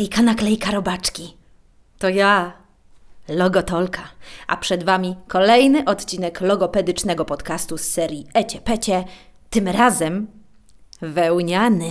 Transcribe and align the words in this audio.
Hejka 0.00 0.22
naklejka 0.22 0.70
robaczki. 0.70 1.36
To 1.98 2.08
ja, 2.08 2.52
Logotolka. 3.28 4.02
A 4.46 4.56
przed 4.56 4.84
Wami 4.84 5.16
kolejny 5.28 5.84
odcinek 5.84 6.40
logopedycznego 6.40 7.24
podcastu 7.24 7.78
z 7.78 7.80
serii 7.80 8.26
Ecie 8.34 8.60
Pecie. 8.60 9.04
Tym 9.50 9.68
razem 9.68 10.26
wełniany. 11.00 11.90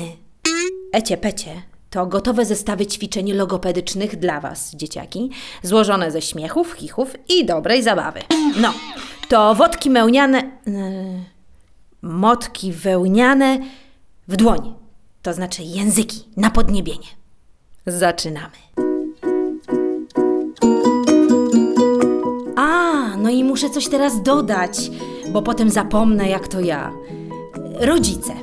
Ecie 0.94 1.18
Pecie 1.18 1.62
to 1.90 2.06
gotowe 2.06 2.46
zestawy 2.46 2.86
ćwiczeń 2.86 3.32
logopedycznych 3.32 4.16
dla 4.16 4.40
Was, 4.40 4.76
dzieciaki, 4.76 5.30
złożone 5.64 6.12
ze 6.12 6.22
śmiechów, 6.22 6.74
chichów 6.74 7.16
i 7.30 7.46
dobrej 7.46 7.84
zabawy. 7.84 8.20
No, 8.62 8.74
to 9.28 9.56
wodki 9.56 9.90
wełniane... 9.90 10.52
Yy, 10.66 11.24
motki 12.02 12.72
wełniane 12.72 13.60
w 14.28 14.36
dłoń. 14.36 14.74
To 15.22 15.34
znaczy 15.34 15.64
języki 15.64 16.24
na 16.38 16.52
podniebienie. 16.52 17.19
Zaczynamy. 17.90 18.56
A, 22.58 22.94
no 23.18 23.30
i 23.30 23.44
muszę 23.44 23.70
coś 23.70 23.88
teraz 23.88 24.22
dodać, 24.24 24.92
bo 25.32 25.42
potem 25.42 25.70
zapomnę, 25.70 26.30
jak 26.30 26.48
to 26.48 26.60
ja. 26.60 26.92
Rodzice, 27.80 28.34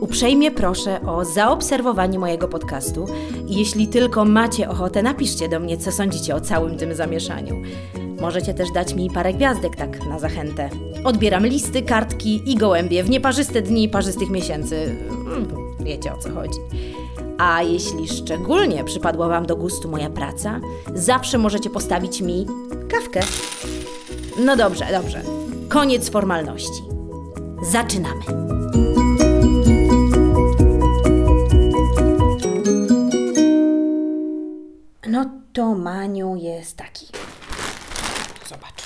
uprzejmie 0.00 0.50
proszę 0.50 1.00
o 1.06 1.24
zaobserwowanie 1.24 2.18
mojego 2.18 2.48
podcastu 2.48 3.06
i 3.48 3.56
jeśli 3.58 3.88
tylko 3.88 4.24
macie 4.24 4.68
ochotę, 4.68 5.02
napiszcie 5.02 5.48
do 5.48 5.60
mnie, 5.60 5.76
co 5.78 5.92
sądzicie 5.92 6.34
o 6.34 6.40
całym 6.40 6.76
tym 6.78 6.94
zamieszaniu. 6.94 7.54
Możecie 8.20 8.54
też 8.54 8.70
dać 8.70 8.94
mi 8.94 9.10
parę 9.10 9.32
gwiazdek, 9.34 9.76
tak 9.76 10.06
na 10.06 10.18
zachętę. 10.18 10.70
Odbieram 11.04 11.46
listy, 11.46 11.82
kartki 11.82 12.42
i 12.52 12.54
gołębie 12.56 13.02
w 13.04 13.10
nieparzyste 13.10 13.62
dni 13.62 13.88
parzystych 13.88 14.30
miesięcy. 14.30 14.96
Mm, 15.10 15.46
Wiecie 15.80 16.12
o 16.14 16.18
co 16.18 16.30
chodzi. 16.34 16.58
A 17.38 17.62
jeśli 17.62 18.08
szczególnie 18.08 18.84
przypadła 18.84 19.28
Wam 19.28 19.46
do 19.46 19.56
gustu 19.56 19.88
moja 19.88 20.10
praca, 20.10 20.60
zawsze 20.94 21.38
możecie 21.38 21.70
postawić 21.70 22.20
mi 22.20 22.46
kawkę. 22.90 23.20
No 24.38 24.56
dobrze, 24.56 24.86
dobrze. 24.92 25.22
Koniec 25.68 26.08
formalności. 26.10 26.82
Zaczynamy. 27.62 28.22
No 35.06 35.30
to 35.52 35.74
Maniu 35.74 36.36
jest 36.36 36.76
taki. 36.76 37.06
Zobacz. 38.48 38.82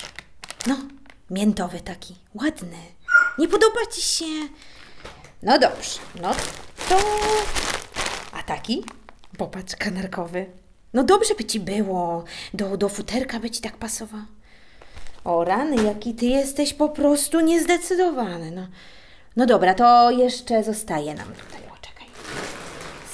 No, 0.66 0.76
miętowy 1.30 1.80
taki. 1.80 2.16
Ładny. 2.34 2.76
Nie 3.38 3.48
podoba 3.48 3.80
Ci 3.92 4.02
się? 4.02 4.24
No 5.42 5.58
dobrze. 5.58 5.98
No 6.22 6.30
to... 6.88 6.96
Taki? 8.50 8.84
Popatrz, 9.38 9.76
kanarkowy. 9.76 10.46
No 10.94 11.04
dobrze 11.04 11.34
by 11.34 11.44
Ci 11.44 11.60
było. 11.60 12.24
Do, 12.54 12.76
do 12.76 12.88
futerka 12.88 13.40
by 13.40 13.50
Ci 13.50 13.60
tak 13.60 13.76
pasował. 13.76 14.20
O 15.24 15.44
rany, 15.44 15.82
jaki 15.82 16.14
Ty 16.14 16.26
jesteś 16.26 16.74
po 16.74 16.88
prostu 16.88 17.40
niezdecydowany. 17.40 18.50
No, 18.50 18.68
no 19.36 19.46
dobra, 19.46 19.74
to 19.74 20.10
jeszcze 20.10 20.64
zostaje 20.64 21.14
nam 21.14 21.26
tutaj. 21.28 21.60
O, 21.60 21.76
czekaj. 21.80 22.06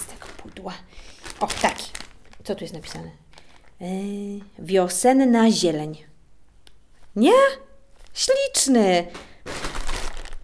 Z 0.01 0.07
tego 0.07 0.27
pudła. 0.37 0.73
O, 1.41 1.47
taki. 1.47 1.91
Co 2.45 2.55
tu 2.55 2.65
jest 2.65 2.75
napisane? 2.75 3.11
Yy, 3.81 4.41
wiosenna 4.59 5.51
zieleń. 5.51 6.05
Nie? 7.17 7.33
Śliczny. 8.15 9.07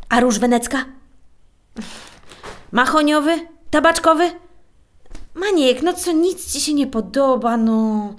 A 0.08 0.20
róż 0.20 0.38
wenecka? 0.38 0.84
Mahoniowy? 2.72 3.48
Tabaczkowy? 3.70 4.42
Maniek, 5.34 5.82
no 5.82 5.92
co, 5.92 6.12
nic 6.12 6.52
ci 6.52 6.60
się 6.60 6.74
nie 6.74 6.86
podoba, 6.86 7.56
no. 7.56 8.14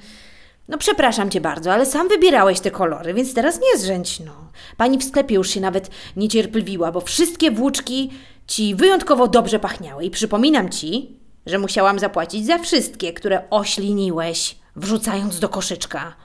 No 0.67 0.78
przepraszam 0.78 1.30
cię 1.30 1.42
bardzo, 1.42 1.73
ale 1.73 1.86
sam 1.86 2.09
wybierałeś 2.09 2.59
te 2.59 2.72
kolory, 2.72 3.14
więc 3.14 3.33
teraz 3.33 3.59
nie 3.61 3.80
zrzędź, 3.80 4.20
no. 4.20 4.33
Pani 4.78 4.97
w 4.97 5.03
sklepie 5.03 5.36
już 5.36 5.50
się 5.50 5.61
nawet 5.61 5.89
niecierpliwiła, 6.16 6.92
bo 6.92 7.02
wszystkie 7.02 7.52
włóczki 7.52 8.11
ci 8.48 8.76
wyjątkowo 8.76 9.27
dobrze 9.27 9.60
pachniały. 9.60 10.05
I 10.05 10.10
przypominam 10.10 10.70
ci, 10.70 11.20
że 11.45 11.60
musiałam 11.60 11.99
zapłacić 11.99 12.45
za 12.45 12.58
wszystkie, 12.58 13.14
które 13.14 13.49
ośliniłeś, 13.49 14.55
wrzucając 14.76 15.39
do 15.39 15.49
koszyczka. 15.49 16.16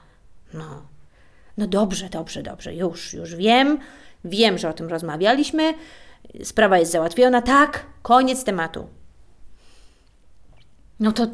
No. 0.53 0.81
No 1.57 1.67
dobrze, 1.67 2.09
dobrze, 2.09 2.43
dobrze, 2.43 2.75
już, 2.75 3.13
już 3.13 3.35
wiem. 3.35 3.79
Wiem, 4.25 4.57
że 4.57 4.69
o 4.69 4.73
tym 4.73 4.87
rozmawialiśmy. 4.87 5.73
Sprawa 6.43 6.77
jest 6.77 6.91
załatwiona, 6.91 7.41
tak, 7.41 7.85
koniec 8.01 8.43
tematu. 8.43 8.87
No 10.99 11.11
to, 11.11 11.27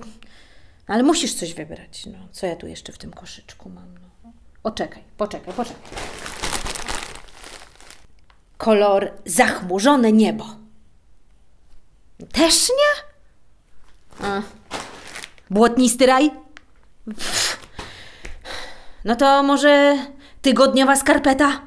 ale 0.88 1.04
musisz 1.04 1.34
coś 1.34 1.54
wybrać. 1.54 2.06
No, 2.06 2.18
co 2.32 2.48
ja 2.48 2.56
tu 2.56 2.68
jeszcze 2.68 2.92
w 2.94 2.98
tym 2.98 3.14
koszyczku 3.14 3.70
mam? 3.70 3.94
No. 4.02 4.32
O, 4.64 4.72
czekaj, 4.72 5.04
poczekaj, 5.18 5.54
poczekaj. 5.54 5.84
Kolor 8.58 9.12
zachmurzone 9.26 10.12
niebo. 10.12 10.46
Też 12.32 12.70
nie? 12.70 13.04
A. 14.28 14.42
Błotnisty 15.50 16.06
raj? 16.06 16.32
Pff. 17.06 17.60
No 19.06 19.16
to 19.16 19.44
może 19.44 19.98
tygodniowa 20.42 20.96
skarpeta? 20.96 21.62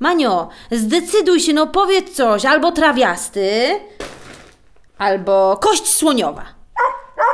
Manio, 0.00 0.48
zdecyduj 0.70 1.40
się, 1.40 1.52
no 1.52 1.66
powiedz 1.66 2.16
coś. 2.16 2.44
Albo 2.44 2.72
trawiasty, 2.72 3.70
albo 4.98 5.56
kość 5.56 5.88
słoniowa. 5.88 6.44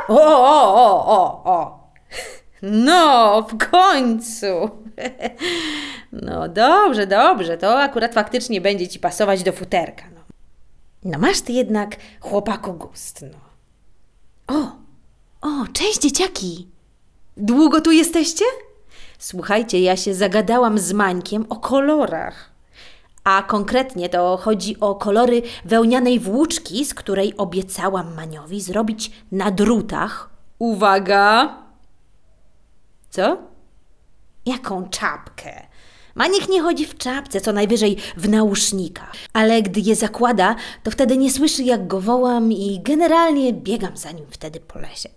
O, 0.07 0.21
o, 0.21 0.75
o, 0.75 1.05
o, 1.05 1.43
o. 1.43 1.89
No, 2.61 3.41
w 3.41 3.69
końcu. 3.71 4.69
No 6.11 6.47
dobrze, 6.47 7.07
dobrze. 7.07 7.57
To 7.57 7.81
akurat 7.81 8.13
faktycznie 8.13 8.61
będzie 8.61 8.87
ci 8.87 8.99
pasować 8.99 9.43
do 9.43 9.51
futerka. 9.51 10.03
No, 10.15 10.21
no 11.03 11.19
masz 11.19 11.41
ty 11.41 11.53
jednak 11.53 11.95
chłopaku 12.19 12.73
gust, 12.73 13.25
no. 13.31 13.37
O, 14.55 14.71
o, 15.41 15.65
cześć 15.73 15.99
dzieciaki. 15.99 16.67
Długo 17.37 17.81
tu 17.81 17.91
jesteście? 17.91 18.45
Słuchajcie, 19.19 19.79
ja 19.81 19.97
się 19.97 20.13
zagadałam 20.13 20.79
z 20.79 20.93
Mańkiem 20.93 21.45
o 21.49 21.55
kolorach. 21.55 22.54
A 23.25 23.43
konkretnie 23.43 24.09
to 24.09 24.37
chodzi 24.37 24.79
o 24.79 24.95
kolory 24.95 25.41
wełnianej 25.65 26.19
włóczki, 26.19 26.85
z 26.85 26.93
której 26.93 27.37
obiecałam 27.37 28.13
Maniowi 28.15 28.61
zrobić 28.61 29.11
na 29.31 29.51
drutach. 29.51 30.29
Uwaga! 30.59 31.57
Co? 33.09 33.37
Jaką 34.45 34.89
czapkę? 34.89 35.67
Maniek 36.15 36.49
nie 36.49 36.61
chodzi 36.61 36.85
w 36.85 36.97
czapce, 36.97 37.41
co 37.41 37.51
najwyżej 37.53 37.97
w 38.17 38.29
nausznikach. 38.29 39.13
Ale 39.33 39.61
gdy 39.61 39.79
je 39.79 39.95
zakłada, 39.95 40.55
to 40.83 40.91
wtedy 40.91 41.17
nie 41.17 41.31
słyszy, 41.31 41.63
jak 41.63 41.87
go 41.87 42.01
wołam 42.01 42.51
i 42.51 42.79
generalnie 42.83 43.53
biegam 43.53 43.97
za 43.97 44.11
nim 44.11 44.25
wtedy 44.29 44.59
po 44.59 44.79
lesie. 44.79 45.09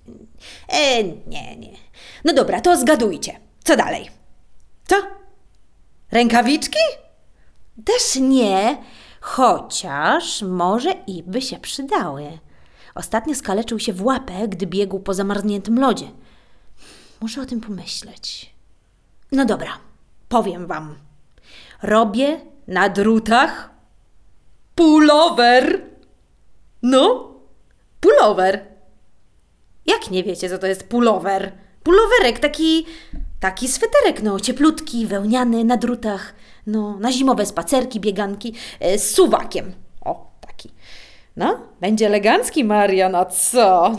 E, 0.69 1.03
nie, 1.03 1.57
nie. 1.57 1.73
No 2.25 2.33
dobra, 2.33 2.61
to 2.61 2.77
zgadujcie. 2.77 3.41
Co 3.65 3.77
dalej? 3.77 4.11
Co? 4.87 4.97
Rękawiczki? 6.11 6.79
Też 7.85 8.17
nie, 8.21 8.83
chociaż 9.21 10.43
może 10.43 10.91
i 11.07 11.23
by 11.23 11.43
się 11.43 11.59
przydały. 11.59 12.39
Ostatnio 12.95 13.35
skaleczył 13.35 13.79
się 13.79 13.93
w 13.93 14.05
łapę, 14.05 14.49
gdy 14.49 14.67
biegł 14.67 15.01
po 15.01 15.15
zamarzniętym 15.15 15.79
lodzie. 15.79 16.07
Muszę 17.21 17.43
o 17.43 17.47
tym 17.47 17.61
pomyśleć. 17.61 18.55
No 19.33 19.45
dobra, 19.45 19.79
powiem 20.29 20.67
wam. 20.67 20.95
Robię 21.83 22.41
na 22.67 22.89
drutach 22.89 23.71
pulover. 24.75 25.83
No, 26.83 27.35
pulover. 28.01 28.65
Jak 29.87 30.11
nie 30.11 30.25
wiecie, 30.25 30.51
co 30.51 30.59
to 30.59 30.67
jest 30.67 30.89
pulover? 30.89 31.53
Pulowerek, 31.83 32.39
taki, 32.39 32.87
taki 33.41 33.69
sweterek, 33.69 34.23
no, 34.23 34.41
cieplutki, 34.41 35.07
wełniany, 35.07 35.65
na 35.65 35.77
drutach, 35.77 36.35
no, 36.67 36.99
na 36.99 37.13
zimowe 37.13 37.47
spacerki, 37.47 38.01
bieganki, 38.01 38.55
e, 38.81 38.99
z 38.99 39.11
suwakiem. 39.15 39.73
O, 40.01 40.31
taki. 40.41 40.71
No, 41.37 41.61
będzie 41.81 42.07
elegancki, 42.07 42.65
Marian, 42.65 43.15
a 43.15 43.25
co? 43.25 43.93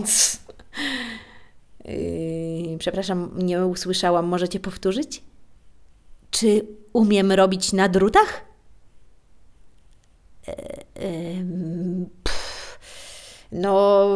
Yy, 1.85 2.77
przepraszam, 2.77 3.31
nie 3.35 3.65
usłyszałam, 3.65 4.25
możecie 4.25 4.59
powtórzyć? 4.59 5.23
Czy 6.31 6.65
umiem 6.93 7.31
robić 7.31 7.73
na 7.73 7.89
drutach? 7.89 8.41
E, 10.47 11.43
no, 13.51 14.09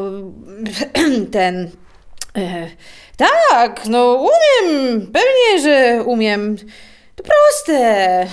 ten. 1.32 1.72
E, 2.38 2.68
tak, 3.18 3.86
no 3.86 4.14
umiem, 4.14 5.02
pewnie, 5.02 5.62
że 5.62 6.04
umiem. 6.04 6.56
To 7.16 7.24
proste. 7.24 8.28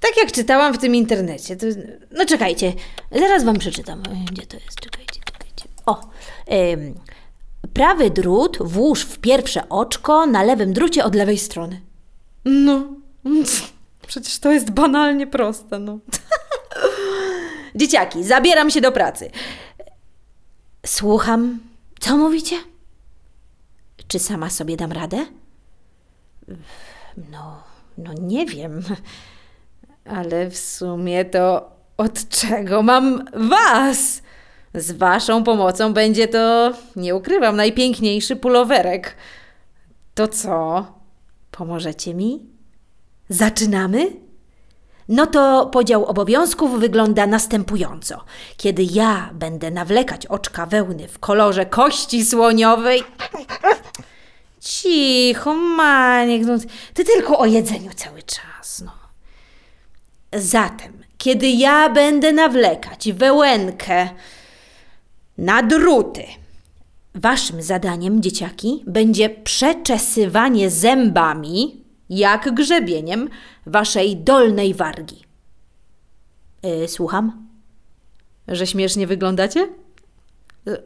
Tak 0.00 0.16
jak 0.16 0.32
czytałam 0.32 0.74
w 0.74 0.78
tym 0.78 0.94
internecie. 0.94 1.56
To, 1.56 1.66
no 2.10 2.26
czekajcie, 2.26 2.72
zaraz 3.12 3.44
wam 3.44 3.58
przeczytam. 3.58 4.02
Gdzie 4.32 4.46
to 4.46 4.56
jest? 4.56 4.80
Czekajcie, 4.80 5.20
czekajcie. 5.24 5.64
O, 5.86 6.10
Prawy 7.74 8.10
drut 8.10 8.58
włóż 8.60 9.02
w 9.02 9.18
pierwsze 9.18 9.68
oczko 9.68 10.26
na 10.26 10.42
lewym 10.42 10.72
drucie 10.72 11.04
od 11.04 11.14
lewej 11.14 11.38
strony. 11.38 11.80
No, 12.44 12.86
przecież 14.06 14.38
to 14.38 14.52
jest 14.52 14.70
banalnie 14.70 15.26
proste, 15.26 15.78
no. 15.78 15.98
Dzieciaki, 17.74 18.24
zabieram 18.24 18.70
się 18.70 18.80
do 18.80 18.92
pracy. 18.92 19.30
Słucham. 20.86 21.58
Co 22.00 22.16
mówicie? 22.16 22.56
Czy 24.08 24.18
sama 24.18 24.50
sobie 24.50 24.76
dam 24.76 24.92
radę? 24.92 25.26
No, 27.30 27.62
no 27.98 28.12
nie 28.12 28.46
wiem. 28.46 28.82
Ale 30.04 30.50
w 30.50 30.58
sumie 30.58 31.24
to 31.24 31.70
od 31.96 32.28
czego 32.28 32.82
mam 32.82 33.24
was? 33.48 34.22
Z 34.74 34.92
waszą 34.92 35.44
pomocą 35.44 35.92
będzie 35.92 36.28
to, 36.28 36.72
nie 36.96 37.14
ukrywam, 37.14 37.56
najpiękniejszy 37.56 38.36
pulowerek. 38.36 39.16
To 40.14 40.28
co? 40.28 40.86
Pomożecie 41.50 42.14
mi? 42.14 42.46
Zaczynamy? 43.28 44.25
No 45.08 45.26
to 45.26 45.66
podział 45.66 46.04
obowiązków 46.04 46.80
wygląda 46.80 47.26
następująco. 47.26 48.24
Kiedy 48.56 48.82
ja 48.82 49.30
będę 49.34 49.70
nawlekać 49.70 50.26
oczka 50.26 50.66
wełny 50.66 51.08
w 51.08 51.18
kolorze 51.18 51.66
kości 51.66 52.24
słoniowej. 52.24 53.02
Cicho, 54.60 55.54
Maniek, 55.54 56.42
no, 56.46 56.58
ty 56.94 57.04
tylko 57.04 57.38
o 57.38 57.46
jedzeniu 57.46 57.90
cały 57.96 58.22
czas, 58.22 58.82
no. 58.84 58.92
Zatem, 60.32 60.92
kiedy 61.18 61.48
ja 61.48 61.88
będę 61.88 62.32
nawlekać 62.32 63.12
wełenkę 63.12 64.08
na 65.38 65.62
druty, 65.62 66.24
waszym 67.14 67.62
zadaniem, 67.62 68.22
dzieciaki, 68.22 68.84
będzie 68.86 69.30
przeczesywanie 69.30 70.70
zębami, 70.70 71.85
jak 72.10 72.54
grzebieniem, 72.54 73.28
waszej 73.66 74.16
dolnej 74.16 74.74
wargi. 74.74 75.24
Yy, 76.62 76.88
słucham? 76.88 77.46
Że 78.48 78.66
śmiesznie 78.66 79.06
wyglądacie? 79.06 79.68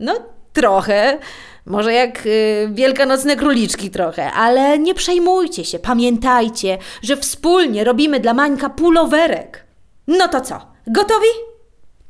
No, 0.00 0.14
trochę. 0.52 1.18
Może 1.66 1.92
jak 1.92 2.26
y, 2.26 2.68
wielkanocne 2.72 3.36
króliczki 3.36 3.90
trochę, 3.90 4.32
ale 4.32 4.78
nie 4.78 4.94
przejmujcie 4.94 5.64
się. 5.64 5.78
Pamiętajcie, 5.78 6.78
że 7.02 7.16
wspólnie 7.16 7.84
robimy 7.84 8.20
dla 8.20 8.34
Mańka 8.34 8.70
pulowerek. 8.70 9.64
No 10.06 10.28
to 10.28 10.40
co? 10.40 10.60
Gotowi? 10.86 11.28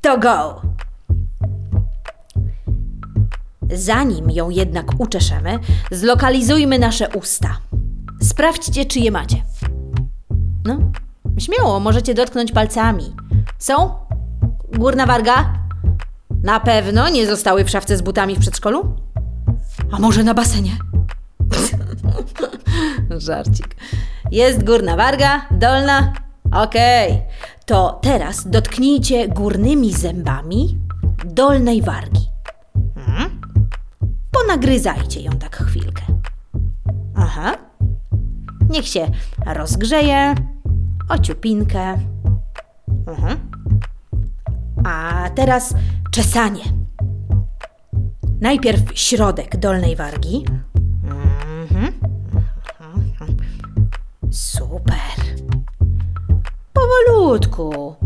To 0.01 0.19
go! 0.19 0.63
Zanim 3.71 4.31
ją 4.31 4.51
jednak 4.51 4.87
uczeszemy, 4.99 5.59
zlokalizujmy 5.91 6.79
nasze 6.79 7.09
usta. 7.09 7.59
Sprawdźcie, 8.23 8.85
czy 8.85 9.01
je 9.01 9.11
macie. 9.11 9.45
No, 10.65 10.79
śmiało, 11.39 11.81
możecie 11.81 12.15
dotknąć 12.15 12.53
palcami. 12.53 13.15
Są? 13.59 13.95
Górna 14.73 15.07
warga? 15.07 15.53
Na 16.43 16.61
pewno 16.61 17.09
nie 17.09 17.27
zostały 17.27 17.65
w 17.65 17.71
szafce 17.71 17.97
z 17.97 18.03
butami 18.03 18.37
w 18.37 18.41
przedszkolu? 18.41 18.97
A 19.93 19.99
może 19.99 20.25
na 20.25 20.35
basenie? 20.35 20.77
Żarcik. 23.27 23.77
Jest 24.31 24.65
górna 24.65 24.97
warga, 24.97 25.47
dolna? 25.51 26.13
Okej. 26.53 27.23
To 27.67 27.99
teraz 28.03 28.51
dotknijcie 28.51 29.29
górnymi 29.29 29.93
zębami 29.93 30.79
dolnej 31.25 31.83
wargi. 31.83 32.29
Mhm. 32.97 33.41
Ponagryzajcie 34.31 35.21
ją 35.21 35.33
tak 35.33 35.57
chwilkę. 35.57 36.03
Aha. 37.17 37.68
Niech 38.69 38.89
się 38.89 39.11
rozgrzeje. 39.47 40.35
Ociupinkę. 41.09 41.99
Mhm. 43.07 43.51
A 44.85 45.31
teraz 45.35 45.75
czesanie. 46.11 46.65
Najpierw 48.41 48.81
środek 48.95 49.57
dolnej 49.57 49.97
wargi. 49.97 50.45
Mhm. 51.05 51.93
Super. 54.31 54.95
Powolutku. 56.73 57.97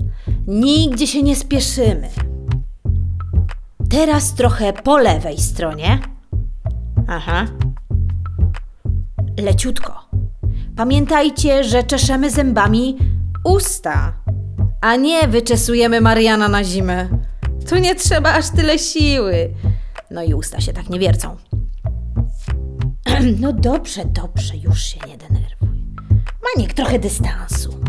Nigdzie 0.46 1.06
się 1.06 1.22
nie 1.22 1.36
spieszymy. 1.36 2.08
Teraz 3.90 4.34
trochę 4.34 4.72
po 4.72 4.98
lewej 4.98 5.38
stronie. 5.38 5.98
Aha. 7.08 7.46
Leciutko. 9.38 10.01
Pamiętajcie, 10.76 11.64
że 11.64 11.82
czeszemy 11.82 12.30
zębami 12.30 12.96
usta, 13.44 14.12
a 14.80 14.96
nie 14.96 15.28
wyczesujemy 15.28 16.00
Mariana 16.00 16.48
na 16.48 16.64
zimę. 16.64 17.08
Tu 17.68 17.76
nie 17.78 17.94
trzeba 17.94 18.32
aż 18.32 18.50
tyle 18.50 18.78
siły. 18.78 19.54
No 20.10 20.22
i 20.22 20.34
usta 20.34 20.60
się 20.60 20.72
tak 20.72 20.90
nie 20.90 20.98
wiercą. 20.98 21.36
No 23.40 23.52
dobrze, 23.52 24.04
dobrze, 24.04 24.56
już 24.56 24.82
się 24.82 25.00
nie 25.08 25.16
denerwuj. 25.16 25.84
Maniek, 26.56 26.74
trochę 26.74 26.98
dystansu. 26.98 27.80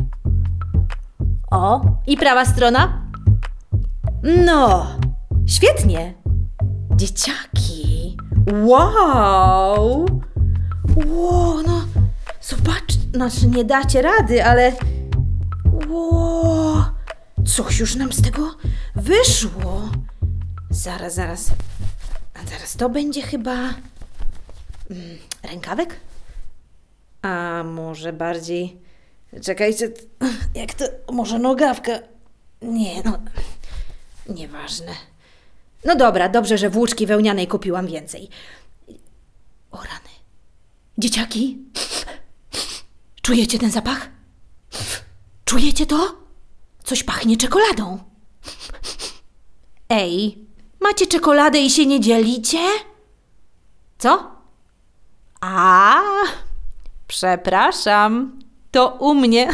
O, 1.51 1.81
i 2.07 2.17
prawa 2.17 2.45
strona? 2.45 3.01
No, 4.45 4.87
świetnie. 5.45 6.13
Dzieciaki. 6.95 8.17
Wow. 8.63 10.05
Wow, 11.05 11.63
no, 11.67 11.72
zobacz, 12.63 12.93
znaczy 13.13 13.47
nie 13.47 13.65
dacie 13.65 14.01
rady, 14.01 14.45
ale... 14.45 14.73
Wow, 15.89 16.83
coś 17.45 17.79
już 17.79 17.95
nam 17.95 18.13
z 18.13 18.21
tego 18.21 18.55
wyszło. 18.95 19.89
Zaraz, 20.69 21.15
zaraz. 21.15 21.51
A 22.33 22.47
zaraz, 22.49 22.75
to 22.75 22.89
będzie 22.89 23.21
chyba... 23.21 23.53
Mm, 23.53 25.17
rękawek? 25.43 25.95
A 27.21 27.63
może 27.65 28.13
bardziej... 28.13 28.77
Czekajcie, 29.41 29.89
jak 30.55 30.73
to... 30.73 30.85
Może 31.11 31.39
nogawka? 31.39 31.91
Nie, 32.61 33.03
no... 33.03 33.19
Nieważne. 34.29 34.91
No 35.85 35.95
dobra, 35.95 36.29
dobrze, 36.29 36.57
że 36.57 36.69
włóczki 36.69 37.07
wełnianej 37.07 37.47
kupiłam 37.47 37.87
więcej. 37.87 38.29
O 39.71 39.77
rany. 39.77 40.09
Dzieciaki? 40.97 41.57
Czujecie 43.23 43.59
ten 43.59 43.71
zapach? 43.71 44.09
Czujecie 45.45 45.85
to? 45.85 46.15
Coś 46.83 47.03
pachnie 47.03 47.37
czekoladą. 47.37 47.99
Ej, 49.89 50.37
macie 50.81 51.07
czekoladę 51.07 51.59
i 51.59 51.69
się 51.69 51.85
nie 51.85 51.99
dzielicie? 51.99 52.59
Co? 53.97 54.31
A, 55.41 56.01
przepraszam, 57.07 58.39
to 58.71 58.97
u 58.99 59.13
mnie. 59.13 59.53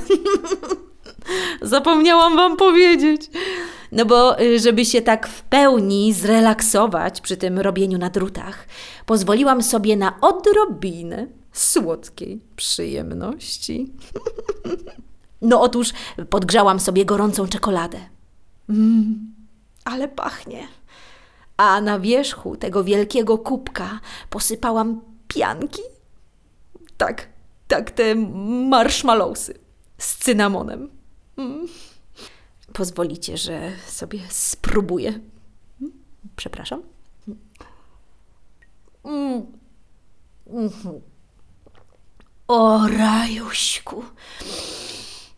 Zapomniałam 1.61 2.35
wam 2.35 2.57
powiedzieć. 2.57 3.29
No 3.91 4.05
bo, 4.05 4.41
y, 4.41 4.59
żeby 4.59 4.85
się 4.85 5.01
tak 5.01 5.27
w 5.27 5.41
pełni 5.41 6.13
zrelaksować 6.13 7.21
przy 7.21 7.37
tym 7.37 7.59
robieniu 7.59 7.97
na 7.97 8.09
drutach, 8.09 8.67
pozwoliłam 9.05 9.63
sobie 9.63 9.97
na 9.97 10.21
odrobinę 10.21 11.38
słodkiej 11.59 12.41
przyjemności. 12.55 13.87
No 15.41 15.61
otóż 15.61 15.93
podgrzałam 16.29 16.79
sobie 16.79 17.05
gorącą 17.05 17.47
czekoladę. 17.47 17.99
Mmm, 18.69 19.33
ale 19.85 20.07
pachnie. 20.07 20.67
A 21.57 21.81
na 21.81 21.99
wierzchu 21.99 22.57
tego 22.57 22.83
wielkiego 22.83 23.37
kubka 23.37 23.99
posypałam 24.29 25.01
pianki. 25.27 25.81
Tak, 26.97 27.27
tak, 27.67 27.91
te 27.91 28.15
marshmallowsy 28.69 29.59
z 29.97 30.17
cynamonem. 30.17 30.89
Mm. 31.37 31.67
Pozwolicie, 32.73 33.37
że 33.37 33.71
sobie 33.87 34.19
spróbuję. 34.29 35.09
Mm, 35.81 35.91
Przepraszam. 36.35 36.81
Mm. 39.03 39.45
Mhm. 40.47 41.01
O, 42.49 42.87
rajuśku. 42.87 44.03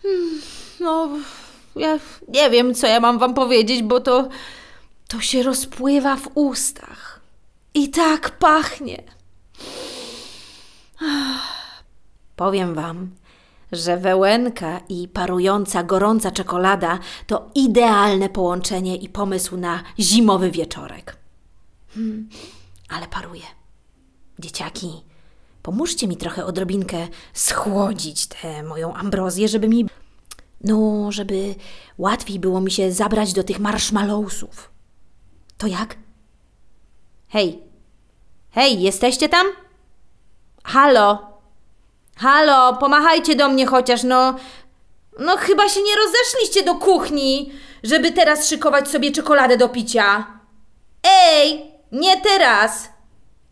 Mm, 0.05 0.41
No, 0.79 1.09
ja 1.75 1.99
nie 2.27 2.49
wiem, 2.49 2.73
co 2.75 2.87
ja 2.87 2.99
mam 2.99 3.19
wam 3.19 3.33
powiedzieć, 3.33 3.83
bo 3.83 3.99
to, 3.99 4.29
to 5.07 5.21
się 5.21 5.43
rozpływa 5.43 6.15
w 6.15 6.27
ustach. 6.35 7.19
I 7.73 7.89
tak 7.89 8.37
pachnie. 8.37 9.03
Powiem 12.35 12.73
wam, 12.75 13.09
że 13.71 13.97
wełenka 13.97 14.81
i 14.89 15.07
parująca, 15.07 15.83
gorąca 15.83 16.31
czekolada 16.31 16.99
to 17.27 17.49
idealne 17.55 18.29
połączenie 18.29 18.95
i 18.95 19.09
pomysł 19.09 19.57
na 19.57 19.83
zimowy 19.99 20.51
wieczorek. 20.51 21.17
Hmm, 21.93 22.29
ale 22.89 23.07
paruje. 23.07 23.43
Dzieciaki, 24.39 25.01
pomóżcie 25.63 26.07
mi 26.07 26.17
trochę 26.17 26.45
odrobinkę 26.45 27.07
schłodzić 27.33 28.27
tę 28.27 28.63
moją 28.63 28.93
ambrozję, 28.93 29.47
żeby 29.47 29.67
mi. 29.67 29.85
No, 30.63 31.11
żeby 31.11 31.55
łatwiej 31.97 32.39
było 32.39 32.61
mi 32.61 32.71
się 32.71 32.91
zabrać 32.91 33.33
do 33.33 33.43
tych 33.43 33.59
marshmallowsów. 33.59 34.71
To 35.57 35.67
jak? 35.67 35.95
Hej! 37.29 37.63
Hej, 38.51 38.81
jesteście 38.81 39.29
tam? 39.29 39.47
Halo! 40.63 41.31
Halo, 42.17 42.73
pomachajcie 42.75 43.35
do 43.35 43.49
mnie 43.49 43.65
chociaż, 43.65 44.03
no. 44.03 44.35
No, 45.19 45.37
chyba 45.37 45.69
się 45.69 45.79
nie 45.81 45.95
rozeszliście 45.95 46.63
do 46.63 46.75
kuchni, 46.75 47.51
żeby 47.83 48.11
teraz 48.11 48.49
szykować 48.49 48.87
sobie 48.89 49.11
czekoladę 49.11 49.57
do 49.57 49.69
picia. 49.69 50.27
Ej, 51.03 51.71
nie 51.91 52.21
teraz! 52.21 52.89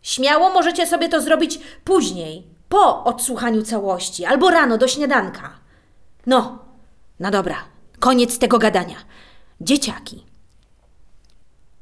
Śmiało 0.02 0.50
możecie 0.50 0.86
sobie 0.86 1.08
to 1.08 1.20
zrobić 1.20 1.60
później, 1.84 2.46
po 2.68 3.04
odsłuchaniu 3.04 3.62
całości, 3.62 4.24
albo 4.24 4.50
rano 4.50 4.78
do 4.78 4.88
śniadanka. 4.88 5.50
No, 6.26 6.58
no 7.20 7.30
dobra, 7.30 7.56
koniec 7.98 8.38
tego 8.38 8.58
gadania. 8.58 8.96
Dzieciaki, 9.60 10.24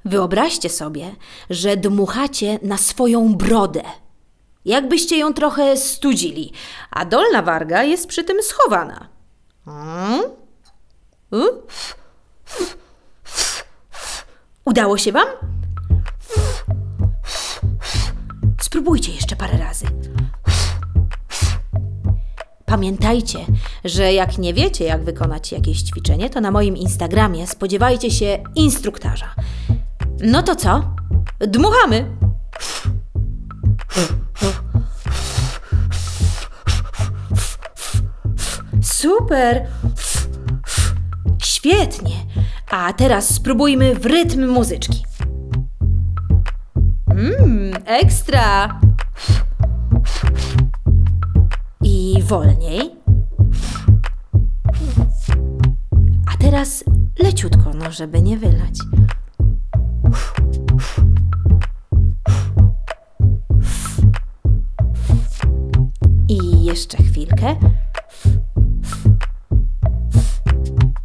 wyobraźcie 0.04 0.70
sobie, 0.70 1.16
że 1.50 1.76
dmuchacie 1.76 2.58
na 2.62 2.76
swoją 2.76 3.34
brodę. 3.34 3.82
Jakbyście 4.64 5.18
ją 5.18 5.34
trochę 5.34 5.76
studzili, 5.76 6.52
a 6.90 7.04
dolna 7.04 7.42
warga 7.42 7.82
jest 7.82 8.06
przy 8.06 8.24
tym 8.24 8.42
schowana. 8.42 9.08
Mm? 9.66 10.20
Y? 11.34 11.62
Udało 14.64 14.98
się 14.98 15.12
wam? 15.12 15.26
Spróbujcie 18.78 19.12
jeszcze 19.12 19.36
parę 19.36 19.58
razy. 19.58 19.86
Pamiętajcie, 22.66 23.38
że 23.84 24.12
jak 24.12 24.38
nie 24.38 24.54
wiecie, 24.54 24.84
jak 24.84 25.04
wykonać 25.04 25.52
jakieś 25.52 25.82
ćwiczenie, 25.82 26.30
to 26.30 26.40
na 26.40 26.50
moim 26.50 26.76
Instagramie 26.76 27.46
spodziewajcie 27.46 28.10
się 28.10 28.38
instruktarza. 28.54 29.34
No 30.20 30.42
to 30.42 30.56
co? 30.56 30.94
Dmuchamy! 31.38 32.04
Super! 38.82 39.66
Świetnie! 41.42 42.16
A 42.70 42.92
teraz 42.92 43.34
spróbujmy 43.34 43.94
w 43.94 44.06
rytm 44.06 44.48
muzyczki. 44.48 45.07
Mmm, 47.18 47.72
ekstra! 47.84 48.80
I 51.82 52.22
wolniej. 52.22 52.90
A 56.34 56.36
teraz 56.38 56.84
leciutko, 57.22 57.70
no 57.74 57.92
żeby 57.92 58.22
nie 58.22 58.38
wylać. 58.38 58.78
I 66.28 66.64
jeszcze 66.64 67.02
chwilkę. 67.02 67.56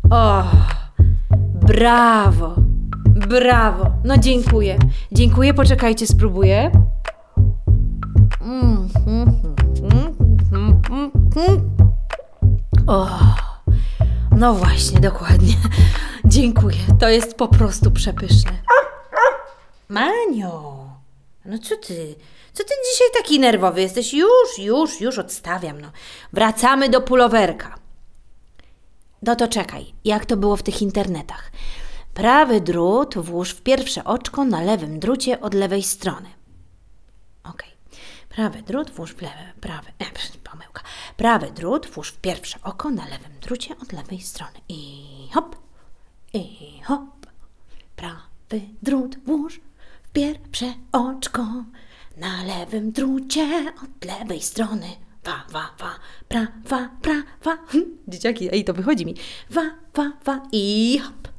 O, 0.10 0.44
brawo, 1.68 2.56
brawo. 3.06 3.92
No 4.04 4.18
dziękuję. 4.18 4.78
Dziękuję, 5.24 5.54
poczekajcie, 5.54 6.08
spróbuję. 6.08 6.72
Mm, 8.42 8.90
mm, 9.08 9.42
mm, 9.82 10.16
mm, 10.54 10.82
mm, 10.92 11.12
mm. 11.36 11.78
O, 12.88 13.10
no 14.38 14.54
właśnie, 14.54 15.00
dokładnie. 15.00 15.56
Dziękuję. 16.26 16.78
To 17.00 17.10
jest 17.10 17.36
po 17.36 17.48
prostu 17.48 17.92
przepyszne. 17.92 18.52
Manio, 19.90 20.86
no 21.46 21.58
co 21.58 21.78
ty? 21.78 22.16
Co 22.54 22.64
ty 22.64 22.74
dzisiaj 22.92 23.08
taki 23.18 23.40
nerwowy 23.40 23.82
jesteś? 23.82 24.14
Już, 24.14 24.60
już, 24.60 25.02
już 25.02 25.20
odstawiam. 25.20 25.82
No. 25.82 25.92
Wracamy 26.34 26.90
do 26.90 27.02
pulowerka. 27.02 27.76
No 29.22 29.36
to 29.36 29.48
czekaj, 29.48 29.94
jak 30.06 30.26
to 30.26 30.38
było 30.38 30.58
w 30.58 30.64
tych 30.64 30.82
internetach? 30.82 31.52
Prawy 32.14 32.62
drut 32.62 33.18
włóż 33.18 33.52
w 33.52 33.62
pierwsze 33.62 34.04
oczko 34.04 34.46
na 34.46 34.62
lewym 34.62 35.00
drucie 35.00 35.42
od 35.42 35.54
lewej 35.54 35.84
strony. 35.84 36.30
Okej. 37.44 37.70
Prawy 38.30 38.62
drut 38.62 38.92
włóż 38.92 39.14
w 39.14 39.22
lewe, 39.22 39.54
prawy, 39.62 39.92
e, 40.00 40.06
pomyłka. 40.44 40.82
Prawy 41.18 41.52
drut 41.52 41.88
włóż 41.88 42.10
w 42.10 42.18
pierwsze 42.18 42.60
oko 42.64 42.90
na 42.90 43.06
lewym 43.06 43.32
drucie 43.42 43.78
od 43.78 43.92
lewej 43.94 44.22
strony. 44.22 44.60
I 44.70 45.04
hop, 45.34 45.56
i 46.34 46.58
hop. 46.84 47.26
Prawy 47.96 48.62
drut 48.82 49.18
włóż 49.26 49.62
w 50.04 50.10
pierwsze 50.10 50.74
oczko 50.92 51.48
na 52.18 52.44
lewym 52.44 52.92
drucie 52.92 53.74
od 53.84 54.06
lewej 54.06 54.42
strony. 54.42 54.88
Wa, 55.24 55.46
wa, 55.50 55.70
wa, 55.80 56.00
pra, 56.28 56.48
wa, 56.66 56.90
pra, 57.02 57.24
wa. 57.44 57.58
Hm, 57.68 57.98
Dzieciaki, 58.08 58.50
ej, 58.54 58.64
to 58.66 58.74
wychodzi 58.74 59.06
mi. 59.06 59.16
Wa, 59.50 59.62
wa, 59.94 60.12
wa 60.26 60.42
i 60.52 61.00
hop. 61.04 61.33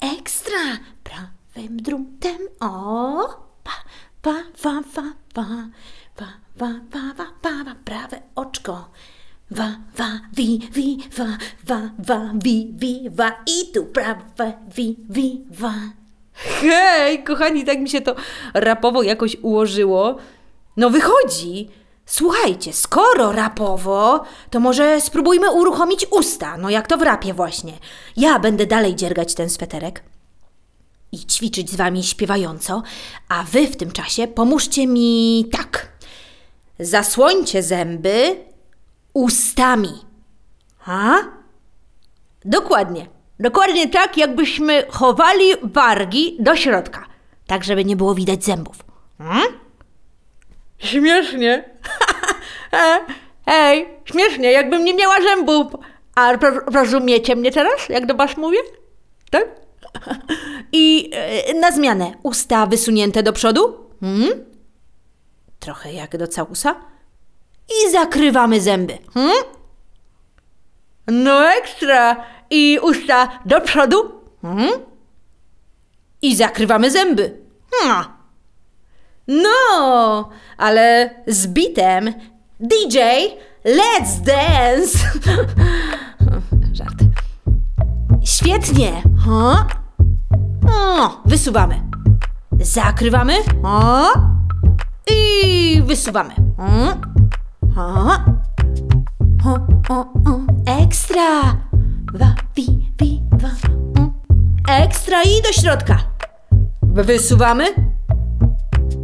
Ekstra! 0.00 0.78
Prawym 1.04 1.76
drutem, 1.82 2.38
o, 2.60 3.28
pa, 3.64 3.72
wa, 4.22 4.42
wa, 4.62 4.82
wa, 4.94 5.02
wa, 5.34 5.44
wa, 6.18 6.28
wa, 6.60 6.70
wa, 6.94 7.14
wa, 7.18 7.26
wa, 7.42 7.64
wa, 7.64 7.74
prawe 7.84 8.22
oczko. 8.34 8.90
Wa, 9.50 9.76
wa, 9.98 10.20
wi, 10.36 10.60
wi, 10.72 10.98
wa, 11.18 11.38
wa, 11.68 11.90
wa, 12.08 12.32
wi, 12.44 12.72
wi, 12.78 13.10
wa 13.10 13.32
i 13.46 13.72
tu 13.72 13.84
prawe, 13.86 14.52
wi, 14.76 14.96
wi, 15.10 15.44
wa. 15.50 15.74
Hej, 16.34 17.24
kochani, 17.24 17.64
tak 17.64 17.78
mi 17.78 17.88
się 17.90 18.00
to 18.00 18.14
rapowo 18.54 19.02
jakoś 19.02 19.36
ułożyło. 19.42 20.18
No 20.76 20.90
wychodzi. 20.90 21.68
Słuchajcie, 22.08 22.72
skoro 22.72 23.32
rapowo, 23.32 24.24
to 24.50 24.60
może 24.60 25.00
spróbujmy 25.00 25.50
uruchomić 25.50 26.06
usta, 26.10 26.56
no 26.56 26.70
jak 26.70 26.86
to 26.86 26.98
w 26.98 27.02
rapie 27.02 27.34
właśnie. 27.34 27.72
Ja 28.16 28.38
będę 28.38 28.66
dalej 28.66 28.96
dziergać 28.96 29.34
ten 29.34 29.50
sweterek 29.50 30.02
i 31.12 31.18
ćwiczyć 31.18 31.70
z 31.70 31.76
wami 31.76 32.04
śpiewająco, 32.04 32.82
a 33.28 33.42
wy 33.42 33.66
w 33.66 33.76
tym 33.76 33.92
czasie 33.92 34.28
pomóżcie 34.28 34.86
mi 34.86 35.46
tak. 35.52 35.92
Zasłońcie 36.78 37.62
zęby 37.62 38.36
ustami. 39.14 39.92
A? 40.86 41.14
Dokładnie. 42.44 43.06
Dokładnie 43.40 43.88
tak, 43.88 44.16
jakbyśmy 44.16 44.86
chowali 44.90 45.44
wargi 45.62 46.36
do 46.40 46.56
środka, 46.56 47.06
tak 47.46 47.64
żeby 47.64 47.84
nie 47.84 47.96
było 47.96 48.14
widać 48.14 48.44
zębów. 48.44 48.76
Hmm? 49.18 49.68
Śmiesznie. 50.78 51.64
E, 52.78 53.00
Ej, 53.46 53.88
śmiesznie, 54.04 54.52
jakbym 54.52 54.84
nie 54.84 54.94
miała 54.94 55.14
zębów. 55.22 55.66
A 56.14 56.32
ro- 56.32 56.60
rozumiecie 56.74 57.36
mnie 57.36 57.52
teraz, 57.52 57.88
jak 57.88 58.06
do 58.06 58.14
was 58.14 58.36
mówię? 58.36 58.58
Tak? 59.30 59.44
I 60.72 61.10
e, 61.14 61.54
na 61.54 61.70
zmianę, 61.72 62.12
usta 62.22 62.66
wysunięte 62.66 63.22
do 63.22 63.32
przodu. 63.32 63.90
Hmm? 64.00 64.44
Trochę 65.58 65.92
jak 65.92 66.16
do 66.16 66.26
całusa. 66.26 66.74
I 67.68 67.90
zakrywamy 67.92 68.60
zęby. 68.60 68.98
Hmm? 69.14 69.36
No 71.06 71.48
ekstra! 71.52 72.24
I 72.50 72.78
usta 72.82 73.40
do 73.46 73.60
przodu. 73.60 74.20
Mhm. 74.44 74.70
I 76.22 76.36
zakrywamy 76.36 76.90
zęby. 76.90 77.38
Hmm. 77.74 78.04
No, 79.28 80.30
ale 80.56 81.10
z 81.26 81.46
bitem. 81.46 82.12
DJ, 82.60 82.98
let's 83.64 84.20
dance! 84.20 84.98
Żart. 86.72 86.94
Świetnie. 88.24 89.02
Ha? 89.26 89.66
O, 90.70 91.20
wysuwamy. 91.26 91.82
Zakrywamy. 92.60 93.34
Ha? 93.62 94.10
I 95.10 95.82
wysuwamy. 95.86 96.34
Ha? 96.56 96.96
Ha? 97.74 98.24
O, 99.44 99.58
o, 99.94 100.00
o, 100.30 100.40
ekstra! 100.66 101.42
Wa, 102.14 102.34
wi, 102.56 102.92
wi, 103.00 103.22
wa. 103.32 103.48
Ekstra 104.68 105.22
i 105.22 105.42
do 105.42 105.52
środka. 105.52 105.98
Wysuwamy 106.82 107.64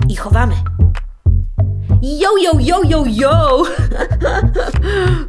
i 0.09 0.17
chowamy. 0.17 0.55
Yo, 2.05 2.37
yo, 2.37 2.61
yo, 2.61 2.83
yo, 2.85 3.05
yo! 3.07 3.63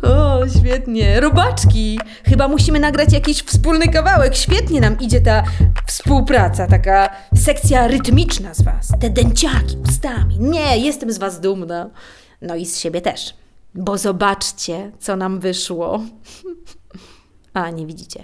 o, 0.12 0.42
świetnie. 0.60 1.20
Robaczki! 1.20 2.00
Chyba 2.26 2.48
musimy 2.48 2.80
nagrać 2.80 3.14
jakiś 3.14 3.44
wspólny 3.44 3.88
kawałek. 3.88 4.36
Świetnie 4.36 4.82
nam 4.82 5.00
idzie 5.00 5.22
ta 5.22 5.44
współpraca, 5.88 6.68
taka 6.68 7.10
sekcja 7.36 7.88
rytmiczna 7.88 8.54
z 8.54 8.62
was. 8.62 8.88
Te 9.00 9.10
dęciaki 9.10 9.78
ustami. 9.88 10.40
Nie, 10.40 10.78
jestem 10.78 11.12
z 11.12 11.18
was 11.18 11.40
dumna. 11.40 11.90
No 12.42 12.56
i 12.56 12.66
z 12.66 12.80
siebie 12.80 13.02
też. 13.02 13.34
Bo 13.76 13.98
zobaczcie, 13.98 14.92
co 15.00 15.16
nam 15.16 15.40
wyszło. 15.40 16.00
A, 17.54 17.70
nie 17.70 17.86
widzicie. 17.86 18.24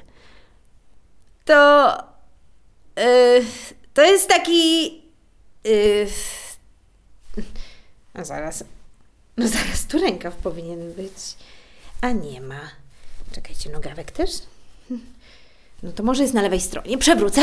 To. 1.46 1.98
Yy, 2.98 3.46
to 3.94 4.04
jest 4.04 4.30
taki. 4.30 4.86
Yy, 5.64 6.08
no 8.16 8.26
zaraz. 8.26 8.64
No 9.38 9.48
zaraz 9.48 9.86
tu 9.86 10.00
rękaw 10.00 10.36
powinien 10.36 10.94
być. 10.94 11.14
A 12.02 12.12
nie 12.12 12.42
ma. 12.42 12.62
Czekajcie, 13.32 13.70
nogawek 13.70 14.12
też? 14.12 14.32
No 15.84 15.92
to 15.92 16.04
może 16.04 16.22
jest 16.22 16.34
na 16.34 16.42
lewej 16.42 16.62
stronie. 16.62 16.98
Przewrócę. 16.98 17.42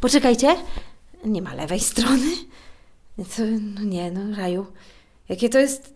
Poczekajcie. 0.00 0.56
Nie 1.24 1.42
ma 1.42 1.54
lewej 1.54 1.80
strony. 1.80 2.30
To, 3.16 3.42
no 3.74 3.80
nie, 3.80 4.10
no 4.10 4.36
raju. 4.36 4.66
Jakie 5.28 5.48
to 5.48 5.58
jest 5.58 5.94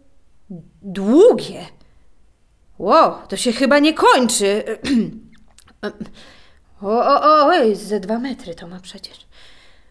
długie. 0.83 1.67
Wow, 2.79 3.15
to 3.29 3.37
się 3.37 3.53
chyba 3.53 3.79
nie 3.79 3.95
kończy. 3.95 4.79
O, 6.83 6.89
o, 6.89 7.23
o, 7.23 7.47
oj, 7.47 7.75
ze 7.77 8.01
dwa 8.01 8.19
metry 8.19 8.55
to 8.55 8.69
ma 8.69 8.81
przecież. 8.81 9.27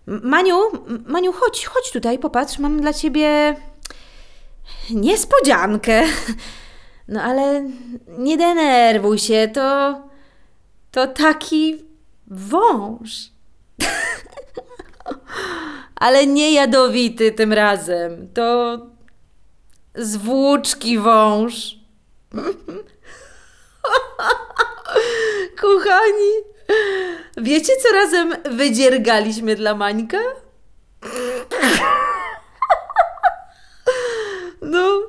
Maniu, 0.06 0.58
Maniu, 1.06 1.34
chodź, 1.34 1.66
chodź 1.66 1.92
tutaj, 1.92 2.20
popatrz, 2.20 2.60
mam 2.60 2.82
dla 2.82 2.94
ciebie 2.94 3.56
niespodziankę. 4.90 6.04
No 7.08 7.22
ale 7.22 7.64
nie 8.08 8.38
denerwuj 8.38 9.20
się, 9.20 9.50
to 9.54 9.96
to 10.92 11.08
taki 11.08 11.86
wąż. 12.28 13.10
ale 16.06 16.28
nie 16.28 16.54
jadowity 16.54 17.32
tym 17.32 17.54
razem. 17.54 18.34
To 18.34 18.78
z 19.96 20.16
włóczki 20.16 21.00
wąż. 21.00 21.76
Kochani, 25.62 26.32
wiecie 27.38 27.74
co 27.84 27.94
razem 27.94 28.36
wydziergaliśmy 28.52 29.56
dla 29.56 29.76
Mańka? 29.76 30.18
No, 34.62 35.02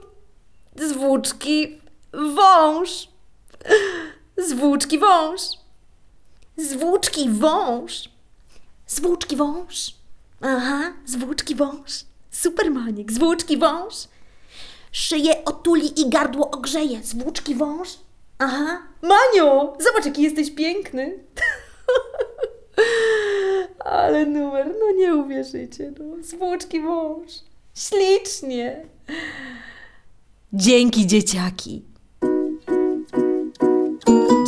z 0.76 0.92
włóczki 1.16 1.80
wąż. 2.12 3.08
Z 4.36 4.52
włóczki 4.52 4.98
wąż. 4.98 5.40
Z 6.56 6.74
włóczki 6.74 7.30
wąż. 7.30 8.08
Z 8.86 9.00
włóczki 9.00 9.36
wąż. 9.36 9.94
Aha, 10.40 10.92
z 11.06 11.16
włóczki 11.16 11.54
wąż. 11.54 12.04
Supermanik, 12.30 13.12
z 13.12 13.18
włóczki 13.18 13.56
wąż. 13.56 13.94
Szyję 14.92 15.44
otuli 15.44 16.00
i 16.00 16.10
gardło 16.10 16.50
ogrzeje. 16.50 17.02
Z 17.02 17.14
włóczki 17.14 17.54
wąż. 17.54 17.88
Aha. 18.38 18.82
Maniu, 19.02 19.72
zobacz 19.80 20.06
jaki 20.06 20.22
jesteś 20.22 20.50
piękny. 20.50 21.18
Ale 23.78 24.26
numer, 24.26 24.74
no 24.80 24.90
nie 24.90 25.14
uwierzycie, 25.14 25.92
no. 25.98 26.22
Z 26.22 26.34
włóczki 26.34 26.80
wąż. 26.80 27.32
Ślicznie. 27.74 28.86
Dzięki 30.52 31.06
dzieciaki. 31.06 31.82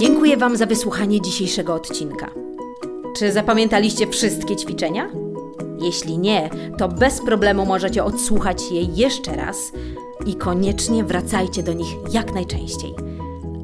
Dziękuję 0.01 0.37
Wam 0.37 0.57
za 0.57 0.67
wysłuchanie 0.67 1.21
dzisiejszego 1.21 1.75
odcinka. 1.75 2.31
Czy 3.17 3.33
zapamiętaliście 3.33 4.07
wszystkie 4.07 4.57
ćwiczenia? 4.57 5.11
Jeśli 5.81 6.19
nie, 6.19 6.51
to 6.79 6.89
bez 6.89 7.21
problemu 7.21 7.67
możecie 7.67 8.05
odsłuchać 8.05 8.63
je 8.71 8.83
jeszcze 8.83 9.37
raz 9.37 9.73
i 10.27 10.35
koniecznie 10.35 11.05
wracajcie 11.05 11.63
do 11.63 11.73
nich 11.73 11.89
jak 12.13 12.35
najczęściej. 12.35 12.95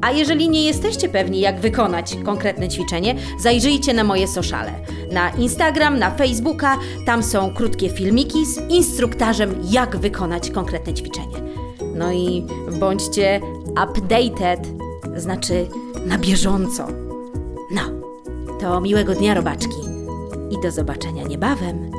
A 0.01 0.11
jeżeli 0.11 0.49
nie 0.49 0.63
jesteście 0.63 1.09
pewni, 1.09 1.39
jak 1.39 1.59
wykonać 1.59 2.15
konkretne 2.25 2.69
ćwiczenie, 2.69 3.15
zajrzyjcie 3.39 3.93
na 3.93 4.03
moje 4.03 4.27
sociale. 4.27 4.71
Na 5.11 5.29
Instagram, 5.29 5.99
na 5.99 6.11
Facebooka, 6.11 6.79
tam 7.05 7.23
są 7.23 7.53
krótkie 7.53 7.89
filmiki 7.89 8.45
z 8.45 8.57
instruktarzem, 8.69 9.55
jak 9.71 9.97
wykonać 9.97 10.51
konkretne 10.51 10.93
ćwiczenie. 10.93 11.44
No 11.95 12.11
i 12.11 12.45
bądźcie 12.79 13.41
updated, 13.69 14.67
znaczy 15.15 15.67
na 16.05 16.17
bieżąco. 16.17 16.87
No, 17.71 17.81
to 18.59 18.81
miłego 18.81 19.15
dnia, 19.15 19.33
robaczki. 19.33 19.81
I 20.49 20.61
do 20.61 20.71
zobaczenia 20.71 21.23
niebawem. 21.23 21.91